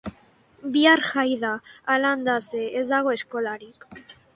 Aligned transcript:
Bihar 0.75 1.03
jai 1.11 1.35
da; 1.45 1.53
halanda 1.93 2.41
ze, 2.49 2.67
ez 2.83 2.87
dago 2.97 3.19
eskolarik 3.21 3.93